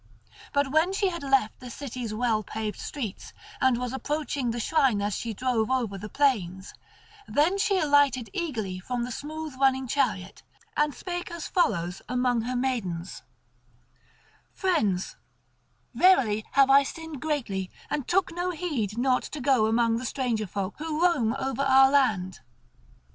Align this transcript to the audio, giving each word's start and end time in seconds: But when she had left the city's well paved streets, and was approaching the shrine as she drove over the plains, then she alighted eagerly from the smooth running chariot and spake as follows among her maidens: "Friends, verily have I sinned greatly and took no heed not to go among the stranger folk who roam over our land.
But 0.51 0.71
when 0.71 0.93
she 0.93 1.09
had 1.09 1.21
left 1.21 1.59
the 1.59 1.69
city's 1.69 2.11
well 2.11 2.41
paved 2.41 2.79
streets, 2.79 3.33
and 3.61 3.77
was 3.77 3.93
approaching 3.93 4.49
the 4.49 4.59
shrine 4.59 4.99
as 4.99 5.13
she 5.15 5.31
drove 5.31 5.69
over 5.69 5.95
the 5.95 6.09
plains, 6.09 6.73
then 7.27 7.59
she 7.59 7.77
alighted 7.77 8.27
eagerly 8.33 8.79
from 8.79 9.03
the 9.03 9.11
smooth 9.11 9.53
running 9.61 9.85
chariot 9.87 10.41
and 10.75 10.95
spake 10.95 11.29
as 11.29 11.47
follows 11.47 12.01
among 12.09 12.41
her 12.41 12.55
maidens: 12.55 13.21
"Friends, 14.55 15.17
verily 15.93 16.45
have 16.53 16.71
I 16.71 16.81
sinned 16.81 17.21
greatly 17.21 17.69
and 17.87 18.07
took 18.07 18.31
no 18.33 18.49
heed 18.49 18.97
not 18.97 19.21
to 19.25 19.39
go 19.39 19.67
among 19.67 19.97
the 19.97 20.05
stranger 20.07 20.47
folk 20.47 20.77
who 20.79 21.03
roam 21.03 21.35
over 21.37 21.61
our 21.61 21.91
land. 21.91 22.39